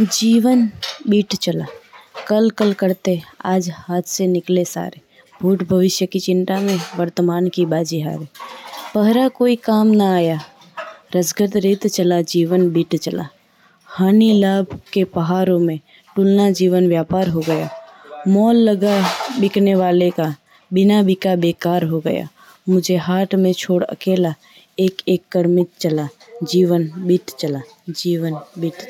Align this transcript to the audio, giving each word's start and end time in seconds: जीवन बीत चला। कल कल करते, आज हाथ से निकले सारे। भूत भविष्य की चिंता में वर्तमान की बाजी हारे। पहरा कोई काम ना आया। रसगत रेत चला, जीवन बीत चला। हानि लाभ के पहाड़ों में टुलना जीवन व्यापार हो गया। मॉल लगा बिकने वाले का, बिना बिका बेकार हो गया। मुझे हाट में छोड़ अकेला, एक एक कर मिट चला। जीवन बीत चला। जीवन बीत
जीवन 0.00 0.70
बीत 1.08 1.34
चला। 1.34 1.64
कल 2.28 2.50
कल 2.50 2.72
करते, 2.72 3.22
आज 3.44 3.70
हाथ 3.74 4.02
से 4.02 4.26
निकले 4.26 4.64
सारे। 4.64 5.00
भूत 5.42 5.62
भविष्य 5.62 6.06
की 6.06 6.20
चिंता 6.20 6.60
में 6.60 6.80
वर्तमान 6.96 7.48
की 7.48 7.66
बाजी 7.66 8.00
हारे। 8.00 8.28
पहरा 8.94 9.28
कोई 9.28 9.56
काम 9.56 9.86
ना 9.86 10.14
आया। 10.14 10.40
रसगत 11.16 11.56
रेत 11.56 11.86
चला, 11.86 12.22
जीवन 12.22 12.70
बीत 12.70 12.96
चला। 12.96 13.28
हानि 13.84 14.32
लाभ 14.32 14.80
के 14.92 15.04
पहाड़ों 15.04 15.58
में 15.58 15.80
टुलना 16.16 16.50
जीवन 16.50 16.88
व्यापार 16.88 17.28
हो 17.28 17.40
गया। 17.40 17.70
मॉल 18.28 18.56
लगा 18.56 19.06
बिकने 19.40 19.74
वाले 19.74 20.10
का, 20.10 20.36
बिना 20.72 21.02
बिका 21.02 21.36
बेकार 21.36 21.84
हो 21.84 22.00
गया। 22.00 22.28
मुझे 22.68 22.96
हाट 22.96 23.34
में 23.34 23.52
छोड़ 23.52 23.84
अकेला, 23.84 24.34
एक 24.78 24.96
एक 25.08 25.22
कर 25.32 25.46
मिट 25.46 25.68
चला। 25.80 26.08
जीवन 26.42 26.92
बीत 26.96 27.26
चला। 27.38 27.60
जीवन 27.90 28.32
बीत 28.32 28.86